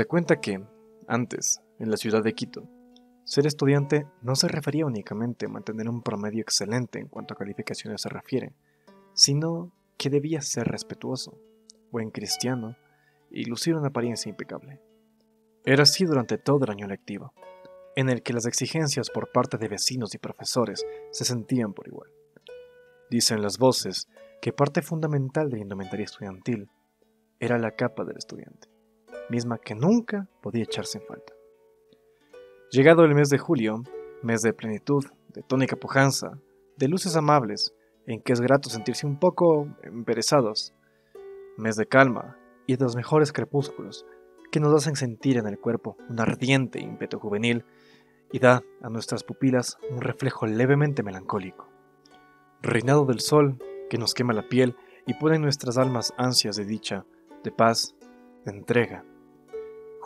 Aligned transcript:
Se 0.00 0.06
cuenta 0.06 0.40
que, 0.40 0.64
antes, 1.08 1.60
en 1.78 1.90
la 1.90 1.98
ciudad 1.98 2.22
de 2.22 2.32
Quito, 2.32 2.66
ser 3.24 3.46
estudiante 3.46 4.06
no 4.22 4.34
se 4.34 4.48
refería 4.48 4.86
únicamente 4.86 5.44
a 5.44 5.50
mantener 5.50 5.90
un 5.90 6.00
promedio 6.00 6.40
excelente 6.40 6.98
en 6.98 7.08
cuanto 7.08 7.34
a 7.34 7.36
calificaciones 7.36 8.00
se 8.00 8.08
refiere, 8.08 8.54
sino 9.12 9.70
que 9.98 10.08
debía 10.08 10.40
ser 10.40 10.68
respetuoso, 10.68 11.38
buen 11.90 12.10
cristiano 12.10 12.78
y 13.30 13.44
lucir 13.44 13.74
una 13.74 13.88
apariencia 13.88 14.30
impecable. 14.30 14.80
Era 15.66 15.82
así 15.82 16.06
durante 16.06 16.38
todo 16.38 16.64
el 16.64 16.70
año 16.70 16.86
lectivo, 16.86 17.34
en 17.94 18.08
el 18.08 18.22
que 18.22 18.32
las 18.32 18.46
exigencias 18.46 19.10
por 19.10 19.30
parte 19.30 19.58
de 19.58 19.68
vecinos 19.68 20.14
y 20.14 20.18
profesores 20.18 20.82
se 21.10 21.26
sentían 21.26 21.74
por 21.74 21.88
igual. 21.88 22.08
Dicen 23.10 23.42
las 23.42 23.58
voces 23.58 24.08
que 24.40 24.54
parte 24.54 24.80
fundamental 24.80 25.50
de 25.50 25.56
la 25.58 25.62
indumentaria 25.64 26.04
estudiantil 26.04 26.70
era 27.38 27.58
la 27.58 27.72
capa 27.72 28.06
del 28.06 28.16
estudiante, 28.16 28.70
misma 29.30 29.58
que 29.58 29.74
nunca 29.74 30.28
podía 30.42 30.64
echarse 30.64 30.98
en 30.98 31.04
falta. 31.04 31.32
Llegado 32.70 33.04
el 33.04 33.14
mes 33.14 33.30
de 33.30 33.38
julio, 33.38 33.82
mes 34.22 34.42
de 34.42 34.52
plenitud, 34.52 35.04
de 35.28 35.42
tónica 35.42 35.76
pujanza, 35.76 36.38
de 36.76 36.88
luces 36.88 37.16
amables, 37.16 37.74
en 38.06 38.20
que 38.20 38.32
es 38.32 38.40
grato 38.40 38.68
sentirse 38.70 39.06
un 39.06 39.18
poco 39.18 39.68
emperezados, 39.82 40.72
mes 41.56 41.76
de 41.76 41.86
calma 41.86 42.36
y 42.66 42.76
de 42.76 42.84
los 42.84 42.96
mejores 42.96 43.32
crepúsculos 43.32 44.06
que 44.50 44.60
nos 44.60 44.74
hacen 44.74 44.96
sentir 44.96 45.36
en 45.36 45.46
el 45.46 45.58
cuerpo 45.58 45.96
un 46.08 46.20
ardiente 46.20 46.80
ímpetu 46.80 47.18
juvenil 47.18 47.64
y 48.32 48.38
da 48.38 48.62
a 48.82 48.88
nuestras 48.88 49.24
pupilas 49.24 49.78
un 49.90 50.00
reflejo 50.00 50.46
levemente 50.46 51.02
melancólico. 51.02 51.68
Reinado 52.62 53.04
del 53.04 53.20
sol 53.20 53.58
que 53.88 53.98
nos 53.98 54.14
quema 54.14 54.32
la 54.32 54.48
piel 54.48 54.76
y 55.06 55.14
pone 55.14 55.36
en 55.36 55.42
nuestras 55.42 55.78
almas 55.78 56.12
ansias 56.16 56.56
de 56.56 56.64
dicha, 56.64 57.04
de 57.42 57.50
paz, 57.50 57.94
de 58.44 58.52
entrega. 58.52 59.04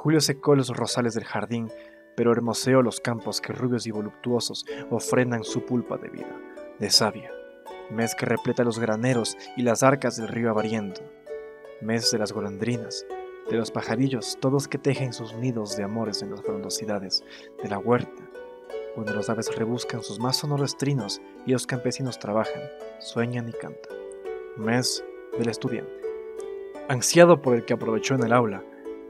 Julio 0.04 0.20
secó 0.20 0.54
los 0.54 0.68
rosales 0.68 1.14
del 1.14 1.24
jardín 1.24 1.72
pero 2.14 2.30
hermoseó 2.30 2.82
los 2.82 3.00
campos 3.00 3.40
que 3.40 3.54
rubios 3.54 3.86
y 3.86 3.90
voluptuosos 3.90 4.66
ofrendan 4.90 5.44
su 5.44 5.64
pulpa 5.64 5.96
de 5.96 6.10
vida, 6.10 6.38
de 6.78 6.90
savia, 6.90 7.30
mes 7.90 8.14
que 8.14 8.26
repleta 8.26 8.64
los 8.64 8.78
graneros 8.78 9.34
y 9.56 9.62
las 9.62 9.82
arcas 9.82 10.18
del 10.18 10.28
río 10.28 10.50
avariento, 10.50 11.00
mes 11.80 12.10
de 12.10 12.18
las 12.18 12.32
golondrinas, 12.34 13.06
de 13.50 13.56
los 13.56 13.70
pajarillos, 13.70 14.36
todos 14.42 14.68
que 14.68 14.76
tejen 14.76 15.14
sus 15.14 15.32
nidos 15.36 15.74
de 15.74 15.84
amores 15.84 16.20
en 16.20 16.32
las 16.32 16.42
frondosidades 16.42 17.24
de 17.62 17.70
la 17.70 17.78
huerta, 17.78 18.28
donde 18.96 19.14
los 19.14 19.30
aves 19.30 19.56
rebuscan 19.56 20.02
sus 20.02 20.20
más 20.20 20.36
sonoros 20.36 20.76
trinos 20.76 21.22
y 21.46 21.52
los 21.52 21.66
campesinos 21.66 22.18
trabajan, 22.18 22.62
sueñan 22.98 23.48
y 23.48 23.52
cantan. 23.52 23.96
Mes 24.58 25.02
del 25.38 25.48
estudiante. 25.48 25.94
Ansiado 26.90 27.40
por 27.40 27.54
el 27.54 27.64
que 27.64 27.72
aprovechó 27.72 28.14
en 28.14 28.24
el 28.24 28.34
aula, 28.34 28.62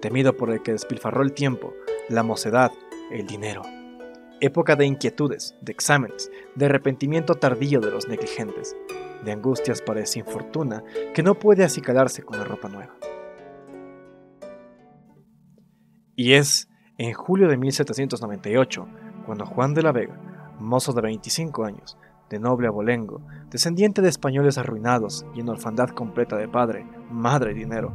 temido 0.05 0.37
por 0.37 0.51
el 0.51 0.63
que 0.63 0.73
despilfarró 0.73 1.23
el 1.23 1.33
tiempo, 1.33 1.73
la 2.11 2.23
mocedad, 2.23 2.71
el 3.11 3.27
dinero. 3.27 3.63
Época 4.39 4.77
de 4.77 4.85
inquietudes, 4.85 5.55
de 5.63 5.73
exámenes, 5.73 6.31
de 6.55 6.67
arrepentimiento 6.67 7.37
tardío 7.37 7.81
de 7.81 7.91
los 7.91 8.07
negligentes, 8.07 8.77
de 9.25 9.33
angustias 9.33 9.81
para 9.81 10.01
esa 10.01 10.19
infortuna 10.19 10.85
que 11.15 11.23
no 11.23 11.37
puede 11.37 11.65
acicalarse 11.65 12.23
con 12.23 12.39
la 12.39 12.45
ropa 12.45 12.69
nueva. 12.69 12.95
Y 16.15 16.35
es 16.35 16.69
en 16.99 17.15
julio 17.15 17.49
de 17.49 17.57
1798 17.57 18.87
cuando 19.25 19.47
Juan 19.47 19.73
de 19.73 19.81
la 19.85 19.93
Vega, 19.93 20.21
mozo 20.61 20.93
de 20.93 21.01
25 21.01 21.65
años, 21.65 21.97
de 22.29 22.39
noble 22.39 22.69
abolengo, 22.69 23.23
descendiente 23.49 24.03
de 24.03 24.11
españoles 24.11 24.59
arruinados 24.59 25.25
y 25.35 25.41
en 25.41 25.49
orfandad 25.49 25.89
completa 25.89 26.37
de 26.37 26.47
padre, 26.47 26.87
madre 27.11 27.53
y 27.53 27.55
dinero, 27.55 27.95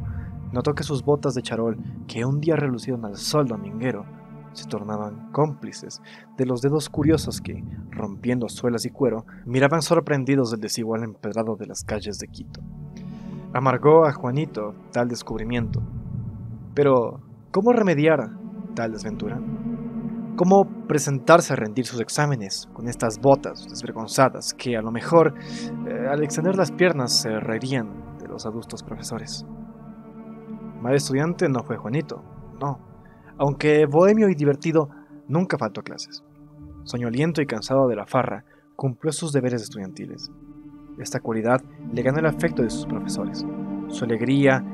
notó 0.52 0.74
que 0.74 0.82
sus 0.82 1.04
botas 1.04 1.34
de 1.34 1.42
charol, 1.42 1.78
que 2.06 2.24
un 2.24 2.40
día 2.40 2.56
relucieron 2.56 3.04
al 3.04 3.16
sol 3.16 3.46
dominguero, 3.46 4.04
se 4.52 4.66
tornaban 4.66 5.30
cómplices 5.32 6.02
de 6.36 6.46
los 6.46 6.60
dedos 6.60 6.88
curiosos 6.88 7.40
que, 7.40 7.62
rompiendo 7.90 8.48
suelas 8.48 8.84
y 8.84 8.90
cuero, 8.90 9.24
miraban 9.44 9.82
sorprendidos 9.82 10.50
del 10.50 10.60
desigual 10.60 11.04
empedrado 11.04 11.56
de 11.56 11.66
las 11.66 11.84
calles 11.84 12.18
de 12.18 12.28
Quito. 12.28 12.60
Amargó 13.52 14.04
a 14.04 14.12
Juanito 14.12 14.74
tal 14.92 15.08
descubrimiento. 15.08 15.82
Pero, 16.74 17.20
¿cómo 17.50 17.72
remediar 17.72 18.30
tal 18.74 18.92
desventura? 18.92 19.40
¿Cómo 20.36 20.64
presentarse 20.86 21.52
a 21.52 21.56
rendir 21.56 21.86
sus 21.86 22.00
exámenes 22.00 22.68
con 22.72 22.88
estas 22.88 23.20
botas 23.20 23.68
desvergonzadas 23.68 24.54
que 24.54 24.76
a 24.76 24.82
lo 24.82 24.90
mejor 24.90 25.34
eh, 25.86 26.06
al 26.10 26.22
extender 26.22 26.56
las 26.56 26.72
piernas 26.72 27.12
se 27.12 27.40
reirían 27.40 28.18
de 28.18 28.28
los 28.28 28.46
adultos 28.46 28.82
profesores? 28.82 29.44
Mal 30.80 30.94
estudiante 30.94 31.48
no 31.48 31.62
fue 31.62 31.76
Juanito, 31.76 32.22
no, 32.58 32.78
aunque 33.36 33.86
bohemio 33.86 34.28
y 34.28 34.34
divertido, 34.34 34.88
nunca 35.28 35.58
faltó 35.58 35.80
a 35.80 35.84
clases. 35.84 36.24
Soñoliento 36.84 37.42
y 37.42 37.46
cansado 37.46 37.88
de 37.88 37.96
la 37.96 38.06
farra, 38.06 38.44
cumplió 38.76 39.12
sus 39.12 39.32
deberes 39.32 39.62
estudiantiles. 39.62 40.30
Esta 40.98 41.20
cualidad 41.20 41.62
le 41.92 42.02
ganó 42.02 42.18
el 42.18 42.26
afecto 42.26 42.62
de 42.62 42.70
sus 42.70 42.86
profesores. 42.86 43.44
Su 43.88 44.04
alegría 44.04 44.64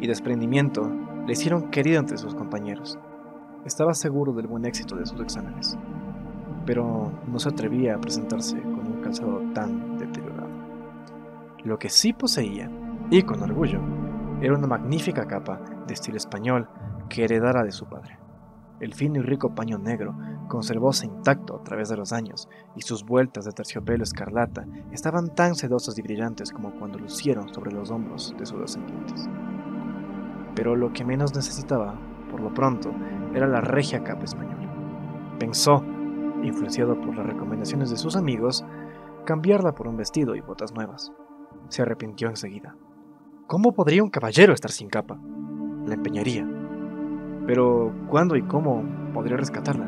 y 0.00 0.06
desprendimiento 0.06 0.90
le 1.26 1.32
hicieron 1.32 1.70
querido 1.70 1.98
entre 1.98 2.18
sus 2.18 2.34
compañeros. 2.34 2.98
Estaba 3.64 3.94
seguro 3.94 4.34
del 4.34 4.46
buen 4.46 4.66
éxito 4.66 4.96
de 4.96 5.06
sus 5.06 5.20
exámenes, 5.20 5.78
pero 6.66 7.10
no 7.26 7.38
se 7.38 7.48
atrevía 7.48 7.94
a 7.94 8.00
presentarse 8.00 8.60
con 8.60 8.86
un 8.86 9.00
calzado 9.02 9.40
tan 9.54 9.96
deteriorado. 9.96 10.48
Lo 11.64 11.78
que 11.78 11.88
sí 11.88 12.12
poseía, 12.12 12.70
y 13.10 13.22
con 13.22 13.42
orgullo, 13.42 13.80
era 14.44 14.56
una 14.56 14.66
magnífica 14.66 15.26
capa 15.26 15.60
de 15.86 15.94
estilo 15.94 16.16
español 16.16 16.68
que 17.08 17.24
heredara 17.24 17.64
de 17.64 17.72
su 17.72 17.86
padre. 17.86 18.18
El 18.80 18.92
fino 18.92 19.20
y 19.20 19.22
rico 19.22 19.54
paño 19.54 19.78
negro 19.78 20.14
conservóse 20.48 21.06
intacto 21.06 21.56
a 21.56 21.62
través 21.62 21.88
de 21.88 21.96
los 21.96 22.12
años, 22.12 22.48
y 22.76 22.82
sus 22.82 23.04
vueltas 23.04 23.46
de 23.46 23.52
terciopelo 23.52 24.02
escarlata 24.02 24.66
estaban 24.92 25.34
tan 25.34 25.54
sedosas 25.54 25.96
y 25.96 26.02
brillantes 26.02 26.52
como 26.52 26.72
cuando 26.78 26.98
lucieron 26.98 27.52
sobre 27.54 27.72
los 27.72 27.90
hombros 27.90 28.34
de 28.38 28.44
sus 28.44 28.60
descendientes. 28.60 29.28
Pero 30.54 30.76
lo 30.76 30.92
que 30.92 31.04
menos 31.04 31.34
necesitaba, 31.34 31.98
por 32.30 32.40
lo 32.40 32.52
pronto, 32.52 32.92
era 33.32 33.46
la 33.46 33.60
regia 33.60 34.04
capa 34.04 34.24
española. 34.24 34.70
Pensó, 35.38 35.82
influenciado 36.42 37.00
por 37.00 37.16
las 37.16 37.26
recomendaciones 37.26 37.90
de 37.90 37.96
sus 37.96 38.16
amigos, 38.16 38.64
cambiarla 39.24 39.72
por 39.72 39.88
un 39.88 39.96
vestido 39.96 40.34
y 40.34 40.40
botas 40.40 40.74
nuevas. 40.74 41.12
Se 41.68 41.82
arrepintió 41.82 42.28
enseguida. 42.28 42.76
¿Cómo 43.46 43.72
podría 43.72 44.02
un 44.02 44.10
caballero 44.10 44.54
estar 44.54 44.70
sin 44.70 44.88
capa? 44.88 45.18
La 45.86 45.94
empeñaría 45.94 46.48
pero, 47.46 47.92
¿cuándo 48.08 48.36
y 48.36 48.42
cómo 48.42 48.82
podría 49.12 49.36
rescatarla? 49.36 49.86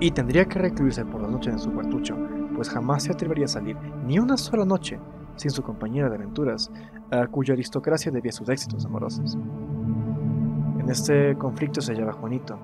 Y 0.00 0.10
tendría 0.12 0.46
que 0.46 0.58
recluirse 0.58 1.04
por 1.04 1.20
la 1.20 1.28
noche 1.28 1.50
en 1.50 1.58
su 1.58 1.70
cuartucho, 1.72 2.16
pues 2.54 2.70
jamás 2.70 3.02
se 3.02 3.12
atrevería 3.12 3.44
a 3.44 3.48
salir 3.48 3.76
ni 4.06 4.18
una 4.18 4.38
sola 4.38 4.64
noche 4.64 4.98
sin 5.36 5.50
su 5.50 5.62
compañera 5.62 6.08
de 6.08 6.16
aventuras, 6.16 6.70
a 7.10 7.26
cuya 7.26 7.54
aristocracia 7.54 8.10
debía 8.10 8.32
sus 8.32 8.48
éxitos 8.48 8.86
amorosos. 8.86 9.36
En 10.78 10.88
este 10.88 11.36
conflicto 11.36 11.82
se 11.82 11.92
hallaba 11.92 12.14
Juanito, 12.14 12.58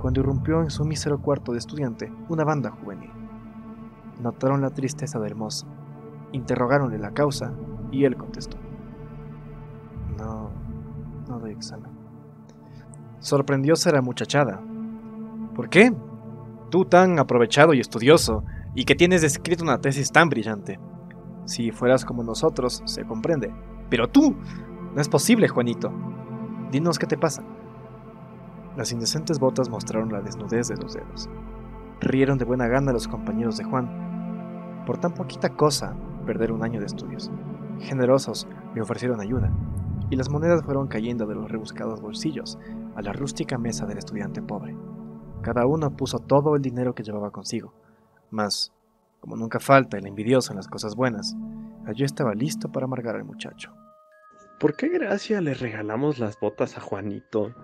cuando 0.00 0.20
irrumpió 0.20 0.60
en 0.60 0.70
su 0.70 0.84
mísero 0.84 1.18
cuarto 1.20 1.52
de 1.52 1.58
estudiante 1.58 2.12
una 2.28 2.44
banda 2.44 2.70
juvenil. 2.70 3.10
Notaron 4.22 4.60
la 4.60 4.70
tristeza 4.70 5.18
del 5.18 5.34
mozo, 5.34 5.66
interrogaronle 6.32 6.98
la 6.98 7.12
causa 7.12 7.52
y 7.90 8.04
él 8.04 8.16
contestó: 8.16 8.58
doy 11.46 11.54
examen. 11.54 11.90
Sorprendióse 13.20 13.92
la 13.92 14.02
muchachada. 14.02 14.60
¿Por 15.54 15.68
qué? 15.68 15.92
Tú 16.70 16.84
tan 16.84 17.18
aprovechado 17.18 17.72
y 17.72 17.80
estudioso, 17.80 18.44
y 18.74 18.84
que 18.84 18.94
tienes 18.94 19.22
escrito 19.22 19.64
una 19.64 19.80
tesis 19.80 20.12
tan 20.12 20.28
brillante. 20.28 20.78
Si 21.44 21.70
fueras 21.70 22.04
como 22.04 22.22
nosotros, 22.22 22.82
se 22.84 23.04
comprende. 23.04 23.54
Pero 23.88 24.08
tú, 24.08 24.36
no 24.94 25.00
es 25.00 25.08
posible, 25.08 25.48
Juanito. 25.48 25.92
Dinos 26.70 26.98
qué 26.98 27.06
te 27.06 27.16
pasa. 27.16 27.42
Las 28.76 28.92
indecentes 28.92 29.38
botas 29.38 29.70
mostraron 29.70 30.12
la 30.12 30.20
desnudez 30.20 30.68
de 30.68 30.76
los 30.76 30.92
dedos. 30.92 31.30
Rieron 32.00 32.36
de 32.36 32.44
buena 32.44 32.66
gana 32.66 32.92
los 32.92 33.08
compañeros 33.08 33.56
de 33.56 33.64
Juan. 33.64 34.84
Por 34.84 34.98
tan 34.98 35.14
poquita 35.14 35.50
cosa, 35.50 35.94
perder 36.26 36.52
un 36.52 36.62
año 36.62 36.80
de 36.80 36.86
estudios. 36.86 37.30
Generosos 37.78 38.46
le 38.74 38.82
ofrecieron 38.82 39.20
ayuda, 39.20 39.50
y 40.10 40.16
las 40.16 40.30
monedas 40.30 40.62
fueron 40.64 40.86
cayendo 40.88 41.26
de 41.26 41.34
los 41.34 41.50
rebuscados 41.50 42.00
bolsillos, 42.00 42.58
a 42.94 43.02
la 43.02 43.12
rústica 43.12 43.58
mesa 43.58 43.86
del 43.86 43.98
estudiante 43.98 44.42
pobre. 44.42 44.76
Cada 45.42 45.66
uno 45.66 45.96
puso 45.96 46.18
todo 46.18 46.56
el 46.56 46.62
dinero 46.62 46.94
que 46.94 47.02
llevaba 47.02 47.30
consigo, 47.30 47.72
mas, 48.30 48.72
como 49.20 49.36
nunca 49.36 49.60
falta 49.60 49.98
el 49.98 50.06
envidioso 50.06 50.52
en 50.52 50.56
las 50.56 50.68
cosas 50.68 50.94
buenas, 50.94 51.34
allí 51.86 52.04
estaba 52.04 52.34
listo 52.34 52.70
para 52.70 52.84
amargar 52.84 53.16
al 53.16 53.24
muchacho. 53.24 53.72
¿Por 54.58 54.74
qué 54.76 54.88
gracia 54.88 55.40
le 55.40 55.54
regalamos 55.54 56.18
las 56.18 56.38
botas 56.40 56.78
a 56.78 56.80
Juanito? 56.80 57.54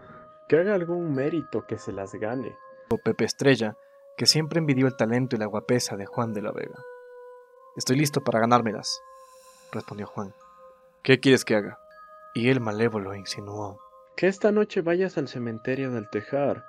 Que 0.49 0.59
haga 0.59 0.75
algún 0.75 1.15
mérito 1.15 1.65
que 1.67 1.79
se 1.79 1.93
las 1.93 2.13
gane. 2.15 2.55
O 2.91 2.99
Pepe 2.99 3.25
Estrella, 3.25 3.77
que 4.17 4.27
siempre 4.27 4.59
envidió 4.59 4.87
el 4.87 4.97
talento 4.97 5.37
y 5.37 5.39
la 5.39 5.47
guapesa 5.47 5.97
de 5.97 6.05
Juan 6.05 6.35
de 6.35 6.43
la 6.43 6.53
Vega. 6.53 6.79
Estoy 7.77 7.97
listo 7.97 8.23
para 8.23 8.41
ganármelas, 8.41 9.01
respondió 9.73 10.07
Juan. 10.07 10.35
¿Qué 11.03 11.19
quieres 11.19 11.45
que 11.45 11.57
haga? 11.57 11.82
Y 12.35 12.49
el 12.49 12.61
malévolo 12.61 13.15
insinuó. 13.15 13.79
Que 14.17 14.27
esta 14.27 14.53
noche 14.53 14.81
vayas 14.81 15.19
al 15.19 15.29
cementerio 15.29 15.91
del 15.91 16.09
Tejar, 16.09 16.65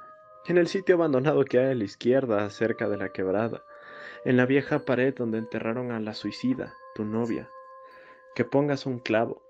en 0.45 0.57
el 0.57 0.67
sitio 0.67 0.95
abandonado 0.95 1.45
que 1.45 1.59
hay 1.59 1.71
a 1.71 1.75
la 1.75 1.85
izquierda, 1.85 2.49
cerca 2.49 2.89
de 2.89 2.97
la 2.97 3.09
quebrada, 3.09 3.63
en 4.25 4.35
la 4.35 4.45
vieja 4.45 4.83
pared 4.83 5.13
donde 5.15 5.37
enterraron 5.37 5.91
a 5.91 6.01
la 6.01 6.13
suicida, 6.13 6.73
tu 6.95 7.05
novia. 7.05 7.49
Que 8.35 8.43
pongas 8.43 8.85
un 8.85 8.99
clavo. 8.99 9.41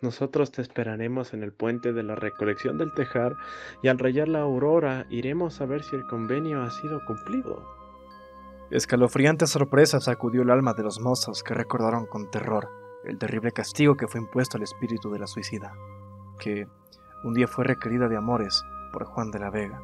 Nosotros 0.00 0.52
te 0.52 0.62
esperaremos 0.62 1.34
en 1.34 1.42
el 1.42 1.52
puente 1.52 1.92
de 1.92 2.04
la 2.04 2.14
recolección 2.14 2.78
del 2.78 2.94
Tejar 2.94 3.34
y 3.82 3.88
al 3.88 3.98
rayar 3.98 4.28
la 4.28 4.42
aurora 4.42 5.06
iremos 5.10 5.60
a 5.60 5.66
ver 5.66 5.82
si 5.82 5.96
el 5.96 6.06
convenio 6.06 6.62
ha 6.62 6.70
sido 6.70 7.00
cumplido. 7.04 7.66
Escalofriante 8.70 9.48
sorpresa 9.48 9.98
sacudió 9.98 10.42
el 10.42 10.50
alma 10.50 10.74
de 10.74 10.84
los 10.84 11.00
mozos 11.00 11.42
que 11.42 11.54
recordaron 11.54 12.06
con 12.06 12.30
terror 12.30 12.77
el 13.04 13.18
terrible 13.18 13.52
castigo 13.52 13.96
que 13.96 14.08
fue 14.08 14.20
impuesto 14.20 14.56
al 14.56 14.62
espíritu 14.62 15.10
de 15.10 15.18
la 15.18 15.26
suicida, 15.26 15.74
que 16.38 16.66
un 17.24 17.34
día 17.34 17.48
fue 17.48 17.64
requerida 17.64 18.08
de 18.08 18.16
amores 18.16 18.62
por 18.92 19.04
Juan 19.04 19.30
de 19.30 19.38
la 19.38 19.50
Vega. 19.50 19.80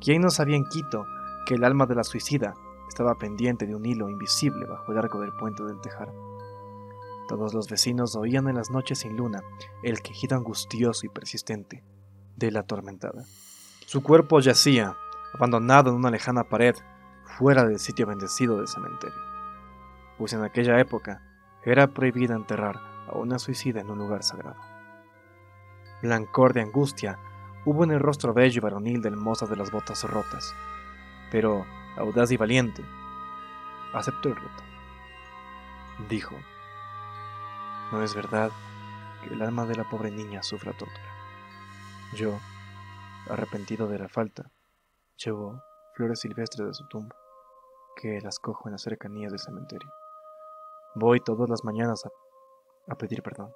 ¿Quién 0.00 0.22
no 0.22 0.30
sabía 0.30 0.56
en 0.56 0.64
Quito 0.64 1.06
que 1.46 1.54
el 1.54 1.64
alma 1.64 1.86
de 1.86 1.94
la 1.94 2.04
suicida 2.04 2.54
estaba 2.88 3.16
pendiente 3.16 3.66
de 3.66 3.74
un 3.74 3.86
hilo 3.86 4.08
invisible 4.08 4.66
bajo 4.66 4.92
el 4.92 4.98
arco 4.98 5.20
del 5.20 5.32
puente 5.32 5.62
del 5.64 5.80
Tejar? 5.80 6.12
Todos 7.28 7.54
los 7.54 7.68
vecinos 7.68 8.16
oían 8.16 8.48
en 8.48 8.56
las 8.56 8.70
noches 8.70 9.00
sin 9.00 9.16
luna 9.16 9.42
el 9.82 10.02
quejido 10.02 10.36
angustioso 10.36 11.06
y 11.06 11.08
persistente 11.08 11.82
de 12.36 12.50
la 12.50 12.60
atormentada. 12.60 13.24
Su 13.86 14.02
cuerpo 14.02 14.40
yacía, 14.40 14.96
abandonado 15.34 15.90
en 15.90 15.96
una 15.96 16.10
lejana 16.10 16.44
pared 16.44 16.74
fuera 17.38 17.64
del 17.64 17.78
sitio 17.78 18.06
bendecido 18.06 18.58
del 18.58 18.68
cementerio, 18.68 19.16
pues 20.18 20.32
en 20.32 20.42
aquella 20.42 20.78
época 20.80 21.22
era 21.64 21.86
prohibido 21.88 22.34
enterrar 22.34 22.80
a 23.08 23.16
una 23.16 23.38
suicida 23.38 23.80
en 23.80 23.90
un 23.90 23.98
lugar 23.98 24.22
sagrado. 24.22 24.60
Blancor 26.02 26.52
de 26.52 26.62
angustia 26.62 27.18
hubo 27.64 27.84
en 27.84 27.92
el 27.92 28.00
rostro 28.00 28.34
bello 28.34 28.58
y 28.58 28.60
varonil 28.60 29.02
del 29.02 29.16
mozo 29.16 29.46
de 29.46 29.56
las 29.56 29.70
botas 29.70 30.02
rotas, 30.04 30.54
pero, 31.30 31.64
audaz 31.96 32.30
y 32.32 32.36
valiente, 32.36 32.84
aceptó 33.92 34.28
el 34.28 34.36
reto. 34.36 34.62
Dijo, 36.08 36.34
no 37.92 38.02
es 38.02 38.14
verdad 38.14 38.50
que 39.22 39.34
el 39.34 39.42
alma 39.42 39.64
de 39.66 39.76
la 39.76 39.88
pobre 39.88 40.10
niña 40.10 40.42
sufra 40.42 40.72
tortura. 40.72 41.12
Yo, 42.14 42.38
arrepentido 43.30 43.86
de 43.86 43.98
la 43.98 44.08
falta, 44.08 44.50
llevo 45.16 45.62
flores 45.94 46.20
silvestres 46.20 46.66
de 46.66 46.74
su 46.74 46.88
tumba 46.88 47.14
que 47.96 48.20
las 48.20 48.38
cojo 48.38 48.68
en 48.68 48.72
las 48.72 48.82
cercanías 48.82 49.30
del 49.30 49.40
cementerio. 49.40 49.88
Voy 50.94 51.20
todas 51.20 51.48
las 51.48 51.64
mañanas 51.64 52.02
a, 52.88 52.94
pedir 52.96 53.22
perdón. 53.22 53.52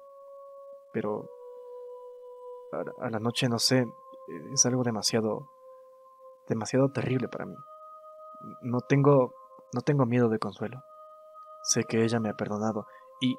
Pero 0.93 1.29
a, 2.71 3.05
a, 3.05 3.09
la 3.09 3.19
noche, 3.19 3.47
no 3.47 3.59
sé, 3.59 3.85
es 4.53 4.65
algo 4.65 4.83
demasiado, 4.83 5.49
demasiado 6.47 6.89
terrible 6.89 7.27
para 7.27 7.45
mí. 7.45 7.55
No 8.61 8.79
tengo, 8.81 9.33
no 9.73 9.81
tengo 9.81 10.05
miedo 10.05 10.29
de 10.29 10.39
consuelo. 10.39 10.81
Sé 11.63 11.83
que 11.83 12.03
ella 12.03 12.19
me 12.19 12.29
ha 12.29 12.33
perdonado 12.33 12.85
y, 13.19 13.35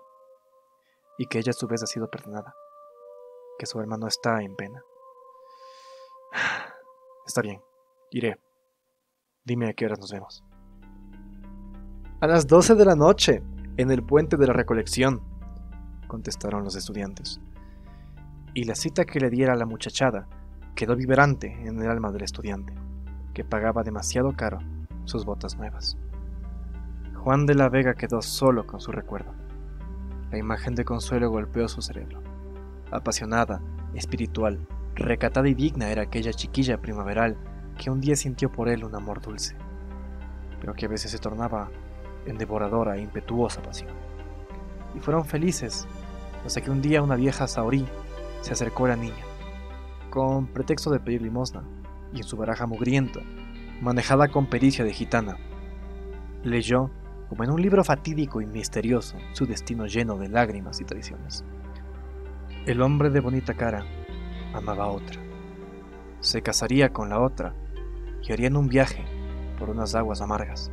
y 1.17 1.27
que 1.27 1.39
ella 1.39 1.51
a 1.51 1.55
su 1.55 1.67
vez 1.67 1.83
ha 1.83 1.87
sido 1.87 2.09
perdonada. 2.09 2.55
Que 3.59 3.67
su 3.67 3.81
hermano 3.81 4.07
está 4.07 4.43
en 4.43 4.55
pena. 4.55 4.83
Está 7.27 7.43
bien, 7.43 7.63
iré. 8.11 8.41
Dime 9.45 9.69
a 9.69 9.73
qué 9.75 9.85
horas 9.85 9.99
nos 9.99 10.13
vemos. 10.13 10.45
A 12.21 12.27
las 12.27 12.47
12 12.47 12.75
de 12.75 12.85
la 12.85 12.95
noche, 12.95 13.43
en 13.79 13.93
el 13.93 14.03
puente 14.03 14.37
de 14.37 14.47
la 14.49 14.53
recolección, 14.53 15.21
contestaron 16.09 16.65
los 16.65 16.75
estudiantes. 16.75 17.41
Y 18.53 18.65
la 18.65 18.75
cita 18.75 19.05
que 19.05 19.21
le 19.21 19.31
diera 19.31 19.55
la 19.55 19.67
muchachada 19.67 20.27
quedó 20.75 20.97
vibrante 20.97 21.47
en 21.65 21.81
el 21.81 21.89
alma 21.89 22.11
del 22.11 22.25
estudiante, 22.25 22.75
que 23.35 23.45
pagaba 23.45 23.85
demasiado 23.85 24.33
caro 24.33 24.59
sus 25.05 25.25
botas 25.25 25.57
nuevas. 25.57 25.97
Juan 27.15 27.47
de 27.47 27.55
la 27.55 27.69
Vega 27.69 27.95
quedó 27.95 28.21
solo 28.21 28.67
con 28.67 28.81
su 28.81 28.91
recuerdo. 28.91 29.33
La 30.33 30.39
imagen 30.39 30.75
de 30.75 30.85
Consuelo 30.85 31.31
golpeó 31.31 31.69
su 31.69 31.81
cerebro. 31.81 32.21
Apasionada, 32.91 33.63
espiritual, 33.95 34.67
recatada 34.97 35.49
y 35.49 35.55
digna 35.55 35.91
era 35.91 36.03
aquella 36.03 36.33
chiquilla 36.33 36.81
primaveral 36.81 37.37
que 37.79 37.91
un 37.91 38.01
día 38.01 38.17
sintió 38.17 38.51
por 38.51 38.69
él 38.69 38.85
un 38.85 38.97
amor 38.97 39.21
dulce, 39.21 39.55
pero 40.61 40.75
que 40.75 40.87
a 40.87 40.89
veces 40.89 41.13
se 41.13 41.19
tornaba 41.19 41.71
en 42.29 42.39
devoradora 42.39 42.97
e 42.97 43.03
impetuosa 43.03 43.63
pasión. 43.63 43.91
Y 44.95 45.01
fueron 45.01 45.25
felices 45.25 45.87
hasta 46.45 46.61
que 46.61 46.71
un 46.71 46.83
día 46.83 47.03
una 47.03 47.17
vieja 47.17 47.47
saurí 47.47 47.87
se 48.41 48.53
acercó 48.53 48.87
a 48.87 48.91
la 48.91 48.97
niña, 48.97 49.25
con 50.11 50.47
pretexto 50.47 50.91
de 50.91 51.01
pedir 51.01 51.23
limosna, 51.23 51.65
y 52.13 52.19
en 52.19 52.25
su 52.25 52.37
baraja 52.37 52.67
mugrienta, 52.67 53.21
manejada 53.81 54.29
con 54.29 54.47
pericia 54.47 54.85
de 54.85 54.93
gitana, 54.93 55.37
leyó, 56.43 56.91
como 57.29 57.45
en 57.45 57.51
un 57.51 57.61
libro 57.61 57.85
fatídico 57.85 58.41
y 58.41 58.47
misterioso, 58.47 59.17
su 59.33 59.47
destino 59.47 59.87
lleno 59.87 60.17
de 60.17 60.29
lágrimas 60.29 60.81
y 60.81 60.85
traiciones. 60.85 61.45
El 62.65 62.81
hombre 62.81 63.11
de 63.11 63.21
bonita 63.21 63.55
cara 63.55 63.85
amaba 64.55 64.85
a 64.85 64.89
otra. 64.89 65.21
Se 66.21 66.43
casaría 66.43 66.93
con 66.93 67.11
la 67.11 67.21
otra 67.21 67.55
y 68.23 68.33
harían 68.33 68.57
un 68.57 68.69
viaje 68.69 69.05
por 69.59 69.71
unas 69.71 69.95
aguas 69.95 70.21
amargas 70.21 70.71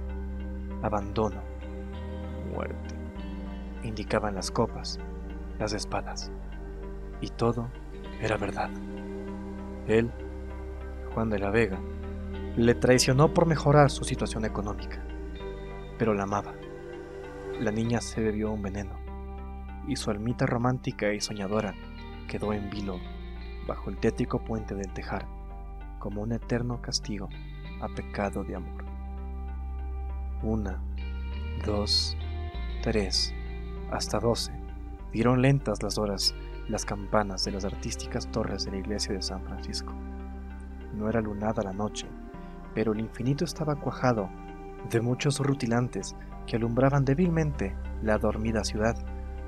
abandono, 0.81 1.41
muerte. 2.53 2.95
Indicaban 3.83 4.35
las 4.35 4.51
copas, 4.51 4.99
las 5.59 5.73
espadas, 5.73 6.31
y 7.21 7.29
todo 7.29 7.69
era 8.21 8.37
verdad. 8.37 8.69
Él, 9.87 10.11
Juan 11.13 11.29
de 11.29 11.39
la 11.39 11.49
Vega, 11.49 11.79
le 12.55 12.73
traicionó 12.75 13.33
por 13.33 13.45
mejorar 13.45 13.89
su 13.89 14.03
situación 14.03 14.45
económica, 14.45 15.03
pero 15.97 16.13
la 16.13 16.23
amaba. 16.23 16.53
La 17.59 17.71
niña 17.71 18.01
se 18.01 18.21
bebió 18.21 18.51
un 18.51 18.61
veneno, 18.61 18.97
y 19.87 19.95
su 19.95 20.09
almita 20.09 20.45
romántica 20.45 21.13
y 21.13 21.21
soñadora 21.21 21.73
quedó 22.27 22.53
en 22.53 22.69
vilo 22.69 22.99
bajo 23.67 23.89
el 23.89 23.97
tétrico 23.97 24.43
puente 24.43 24.75
del 24.75 24.91
Tejar, 24.93 25.27
como 25.99 26.21
un 26.21 26.31
eterno 26.31 26.81
castigo 26.81 27.29
a 27.81 27.87
pecado 27.89 28.43
de 28.43 28.55
amor. 28.55 28.84
Una, 30.43 30.81
dos, 31.65 32.17
tres, 32.83 33.33
hasta 33.91 34.19
doce. 34.19 34.51
Dieron 35.11 35.41
lentas 35.41 35.81
las 35.81 35.97
horas 35.97 36.35
las 36.67 36.85
campanas 36.85 37.45
de 37.45 37.51
las 37.51 37.65
artísticas 37.65 38.27
torres 38.31 38.65
de 38.65 38.71
la 38.71 38.77
iglesia 38.77 39.13
de 39.13 39.21
San 39.21 39.43
Francisco. 39.43 39.93
No 40.93 41.09
era 41.09 41.21
lunada 41.21 41.63
la 41.63 41.73
noche, 41.73 42.07
pero 42.73 42.93
el 42.93 42.99
infinito 42.99 43.45
estaba 43.45 43.75
cuajado 43.75 44.29
de 44.89 45.01
muchos 45.01 45.39
rutilantes 45.39 46.15
que 46.47 46.55
alumbraban 46.55 47.05
débilmente 47.05 47.75
la 48.01 48.17
dormida 48.17 48.63
ciudad, 48.63 48.95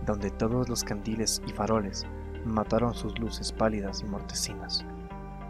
donde 0.05 0.31
todos 0.31 0.69
los 0.69 0.83
candiles 0.83 1.41
y 1.47 1.51
faroles 1.51 2.05
mataron 2.45 2.93
sus 2.93 3.17
luces 3.19 3.51
pálidas 3.51 4.01
y 4.01 4.05
mortecinas, 4.05 4.85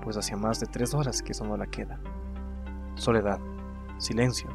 pues 0.02 0.18
hacía 0.18 0.38
más 0.38 0.60
de 0.60 0.68
tres 0.68 0.94
horas 0.94 1.22
que 1.22 1.34
sonó 1.34 1.58
la 1.58 1.68
queda. 1.68 2.00
Soledad, 2.96 3.40
silencio, 3.98 4.50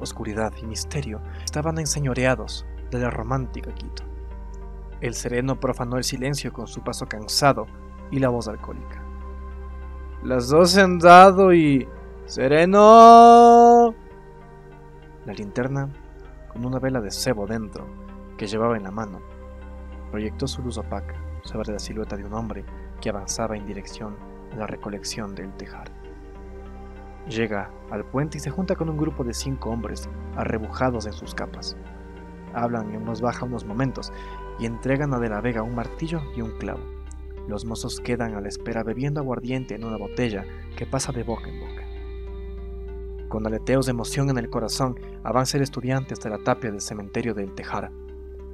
oscuridad 0.00 0.52
y 0.60 0.66
misterio 0.66 1.20
estaban 1.44 1.78
enseñoreados 1.78 2.66
de 2.90 2.98
la 2.98 3.10
romántica 3.10 3.74
Quito. 3.74 4.04
El 5.00 5.14
sereno 5.14 5.60
profanó 5.60 5.96
el 5.96 6.04
silencio 6.04 6.52
con 6.52 6.66
su 6.66 6.82
paso 6.82 7.06
cansado 7.06 7.66
y 8.10 8.18
la 8.18 8.28
voz 8.28 8.48
alcohólica. 8.48 9.02
Las 10.22 10.48
dos 10.48 10.76
han 10.76 10.98
dado 10.98 11.52
y... 11.52 11.86
¡Sereno! 12.26 13.94
La 15.24 15.32
linterna, 15.32 15.88
con 16.52 16.64
una 16.66 16.78
vela 16.78 17.00
de 17.00 17.10
cebo 17.10 17.46
dentro 17.46 17.86
que 18.36 18.46
llevaba 18.46 18.76
en 18.76 18.82
la 18.82 18.90
mano, 18.90 19.20
proyectó 20.10 20.46
su 20.46 20.62
luz 20.62 20.78
opaca 20.78 21.14
sobre 21.42 21.72
la 21.72 21.78
silueta 21.78 22.16
de 22.16 22.24
un 22.24 22.34
hombre 22.34 22.64
que 23.00 23.10
avanzaba 23.10 23.56
en 23.56 23.66
dirección 23.66 24.16
a 24.52 24.56
la 24.56 24.66
recolección 24.66 25.34
del 25.34 25.52
tejar. 25.56 25.90
Llega 27.28 27.70
al 27.90 28.06
puente 28.06 28.38
y 28.38 28.40
se 28.40 28.50
junta 28.50 28.74
con 28.74 28.88
un 28.88 28.96
grupo 28.96 29.22
de 29.22 29.34
cinco 29.34 29.70
hombres 29.70 30.08
arrebujados 30.34 31.06
en 31.06 31.12
sus 31.12 31.34
capas. 31.34 31.76
Hablan 32.54 32.94
en 32.94 33.04
voz 33.04 33.20
baja 33.20 33.44
unos 33.44 33.66
momentos 33.66 34.10
y 34.58 34.64
entregan 34.64 35.12
a 35.12 35.18
De 35.18 35.28
la 35.28 35.42
Vega 35.42 35.62
un 35.62 35.74
martillo 35.74 36.22
y 36.34 36.40
un 36.40 36.52
clavo. 36.52 36.80
Los 37.46 37.66
mozos 37.66 38.00
quedan 38.00 38.34
a 38.34 38.40
la 38.40 38.48
espera 38.48 38.82
bebiendo 38.82 39.20
aguardiente 39.20 39.74
en 39.74 39.84
una 39.84 39.98
botella 39.98 40.44
que 40.76 40.86
pasa 40.86 41.12
de 41.12 41.22
boca 41.22 41.50
en 41.50 41.60
boca. 41.60 41.82
Con 43.28 43.46
aleteos 43.46 43.84
de 43.84 43.90
emoción 43.90 44.30
en 44.30 44.38
el 44.38 44.48
corazón, 44.48 44.98
avanza 45.22 45.58
el 45.58 45.62
estudiante 45.62 46.14
hasta 46.14 46.30
la 46.30 46.38
tapia 46.38 46.70
del 46.70 46.80
cementerio 46.80 47.34
del 47.34 47.54
Tejara. 47.54 47.92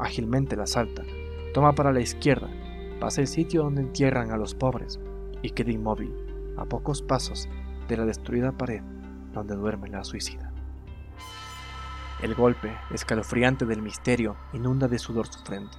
Ágilmente 0.01 0.57
la 0.57 0.67
salta, 0.67 1.05
toma 1.53 1.77
para 1.77 1.93
la 1.93 2.01
izquierda, 2.01 2.51
pasa 2.99 3.21
el 3.21 3.29
sitio 3.29 3.63
donde 3.63 3.83
entierran 3.83 4.33
a 4.33 4.37
los 4.37 4.57
pobres 4.57 4.99
y 5.43 5.51
queda 5.51 5.71
inmóvil, 5.71 6.13
a 6.57 6.65
pocos 6.65 7.03
pasos 7.03 7.49
de 7.89 7.97
la 7.97 8.05
destruida 8.05 8.53
pared 8.53 8.83
donde 9.33 9.57
duerme 9.57 9.89
la 9.89 10.05
suicida. 10.05 10.51
El 12.23 12.35
golpe 12.35 12.73
escalofriante 12.91 13.67
del 13.67 13.83
misterio 13.83 14.37
inunda 14.53 14.89
de 14.89 14.99
sudor 14.99 15.27
su 15.27 15.41
frente. 15.41 15.77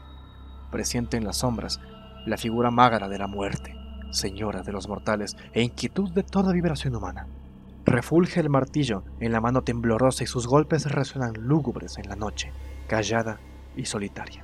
Presiente 0.72 1.18
en 1.18 1.24
las 1.24 1.38
sombras 1.38 1.80
la 2.26 2.38
figura 2.38 2.70
magra 2.72 3.08
de 3.08 3.18
la 3.18 3.28
muerte, 3.28 3.76
señora 4.12 4.62
de 4.62 4.72
los 4.72 4.88
mortales 4.88 5.36
e 5.54 5.62
inquietud 5.62 6.12
de 6.12 6.24
toda 6.24 6.54
vibración 6.54 6.96
humana. 6.96 7.28
Refulge 7.86 8.40
el 8.40 8.50
martillo 8.50 9.04
en 9.20 9.32
la 9.32 9.42
mano 9.42 9.64
temblorosa 9.64 10.24
y 10.24 10.28
sus 10.28 10.48
golpes 10.48 10.92
resuenan 10.92 11.34
lúgubres 11.40 11.98
en 11.98 12.10
la 12.10 12.16
noche, 12.16 12.52
callada 12.88 13.40
y 13.76 13.86
solitaria. 13.86 14.44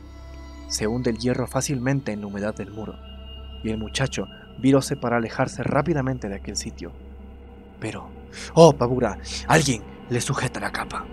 Se 0.67 0.87
hunde 0.87 1.09
el 1.09 1.17
hierro 1.17 1.47
fácilmente 1.47 2.11
en 2.11 2.21
la 2.21 2.27
humedad 2.27 2.55
del 2.55 2.71
muro, 2.71 2.95
y 3.63 3.69
el 3.69 3.77
muchacho 3.77 4.25
viróse 4.59 4.95
para 4.95 5.17
alejarse 5.17 5.63
rápidamente 5.63 6.29
de 6.29 6.35
aquel 6.35 6.55
sitio. 6.55 6.93
Pero, 7.81 8.09
oh 8.53 8.71
pavura, 8.71 9.17
alguien 9.47 9.83
le 10.09 10.21
sujeta 10.21 10.59
la 10.61 10.71
capa. 10.71 11.05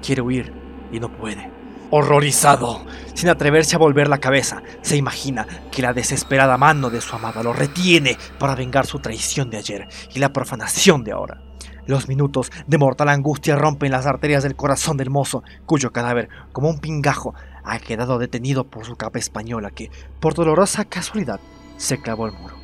Quiere 0.00 0.22
huir 0.22 0.52
y 0.92 1.00
no 1.00 1.14
puede. 1.14 1.50
Horrorizado, 1.90 2.86
sin 3.14 3.28
atreverse 3.28 3.76
a 3.76 3.78
volver 3.78 4.08
la 4.08 4.18
cabeza, 4.18 4.62
se 4.80 4.96
imagina 4.96 5.46
que 5.70 5.82
la 5.82 5.92
desesperada 5.92 6.56
mano 6.56 6.88
de 6.88 7.00
su 7.00 7.14
amada 7.14 7.42
lo 7.42 7.52
retiene 7.52 8.16
para 8.38 8.54
vengar 8.54 8.86
su 8.86 9.00
traición 9.00 9.50
de 9.50 9.58
ayer 9.58 9.88
y 10.14 10.20
la 10.20 10.32
profanación 10.32 11.04
de 11.04 11.12
ahora. 11.12 11.42
Los 11.86 12.08
minutos 12.08 12.50
de 12.66 12.78
mortal 12.78 13.10
angustia 13.10 13.56
rompen 13.56 13.92
las 13.92 14.06
arterias 14.06 14.42
del 14.42 14.56
corazón 14.56 14.96
del 14.96 15.10
mozo, 15.10 15.42
cuyo 15.66 15.92
cadáver, 15.92 16.28
como 16.52 16.70
un 16.70 16.78
pingajo, 16.78 17.34
ha 17.64 17.78
quedado 17.78 18.18
detenido 18.18 18.64
por 18.64 18.86
su 18.86 18.96
capa 18.96 19.18
española 19.18 19.70
que, 19.70 19.90
por 20.20 20.34
dolorosa 20.34 20.84
casualidad, 20.84 21.40
se 21.76 22.00
clavó 22.00 22.24
al 22.24 22.32
muro. 22.32 22.56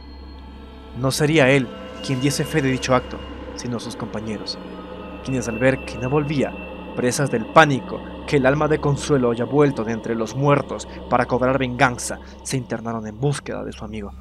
No 0.99 1.11
sería 1.11 1.51
él 1.51 1.69
quien 2.05 2.21
diese 2.21 2.45
fe 2.45 2.63
de 2.63 2.71
dicho 2.71 2.95
acto, 2.95 3.19
sino 3.55 3.79
sus 3.79 3.97
compañeros, 3.97 4.59
quienes 5.25 5.49
al 5.49 5.59
ver 5.59 5.85
que 5.85 5.99
no 5.99 6.09
volvía, 6.09 6.53
presas 6.97 7.31
del 7.31 7.47
pánico 7.47 8.01
que 8.27 8.37
el 8.37 8.47
alma 8.47 8.69
de 8.69 8.81
Consuelo 8.81 9.31
haya 9.31 9.45
vuelto 9.45 9.85
de 9.85 9.93
entre 9.93 10.15
los 10.15 10.35
muertos 10.37 10.87
para 11.09 11.27
cobrar 11.27 11.59
venganza, 11.59 12.19
se 12.43 12.57
internaron 12.57 13.07
en 13.07 13.19
búsqueda 13.19 13.65
de 13.65 13.73
su 13.73 13.85
amigo 13.85 14.13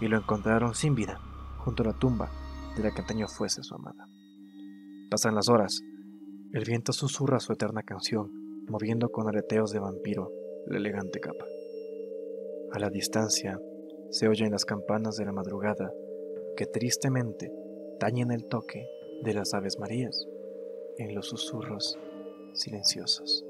y 0.00 0.08
lo 0.08 0.18
encontraron 0.18 0.74
sin 0.74 0.94
vida 0.94 1.20
junto 1.58 1.82
a 1.82 1.86
la 1.86 1.92
tumba 1.98 2.30
de 2.76 2.82
la 2.82 2.90
que 2.90 3.00
antaño 3.00 3.26
fuese 3.28 3.62
su 3.62 3.74
amada. 3.74 4.06
Pasan 5.10 5.34
las 5.34 5.48
horas, 5.48 5.80
el 6.52 6.64
viento 6.64 6.92
susurra 6.92 7.40
su 7.40 7.52
eterna 7.52 7.82
canción, 7.82 8.30
moviendo 8.68 9.08
con 9.10 9.28
aleteos 9.28 9.70
de 9.70 9.80
vampiro 9.80 10.30
la 10.66 10.78
elegante 10.78 11.20
capa. 11.20 11.44
A 12.72 12.78
la 12.78 12.90
distancia 12.90 13.58
se 14.10 14.28
oyen 14.28 14.52
las 14.52 14.64
campanas 14.64 15.16
de 15.16 15.24
la 15.24 15.32
madrugada 15.32 15.90
que 16.56 16.66
tristemente 16.66 17.50
tañen 18.04 18.32
el 18.32 18.44
toque 18.44 18.86
de 19.22 19.32
las 19.32 19.54
aves 19.54 19.78
marías 19.78 20.28
en 20.98 21.14
los 21.14 21.26
susurros 21.26 21.98
silenciosos. 22.52 23.46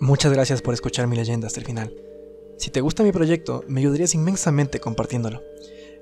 Muchas 0.00 0.32
gracias 0.32 0.62
por 0.62 0.72
escuchar 0.72 1.06
mi 1.06 1.16
leyenda 1.16 1.48
hasta 1.48 1.60
el 1.60 1.66
final. 1.66 1.94
Si 2.56 2.70
te 2.70 2.80
gusta 2.80 3.02
mi 3.02 3.12
proyecto, 3.12 3.62
me 3.68 3.80
ayudarías 3.80 4.14
inmensamente 4.14 4.80
compartiéndolo. 4.80 5.42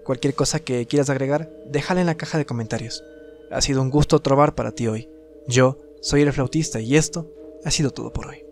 Cualquier 0.05 0.35
cosa 0.35 0.61
que 0.61 0.87
quieras 0.87 1.11
agregar, 1.11 1.51
déjala 1.67 2.01
en 2.01 2.07
la 2.07 2.17
caja 2.17 2.39
de 2.39 2.47
comentarios. 2.47 3.03
Ha 3.51 3.61
sido 3.61 3.83
un 3.83 3.91
gusto 3.91 4.21
trobar 4.21 4.55
para 4.55 4.71
ti 4.71 4.87
hoy. 4.87 5.09
Yo 5.49 5.77
soy 6.03 6.23
el 6.23 6.33
flautista 6.33 6.79
y 6.79 6.95
esto 6.95 7.29
ha 7.65 7.73
sido 7.73 7.91
todo 7.91 8.13
por 8.13 8.29
hoy. 8.29 8.50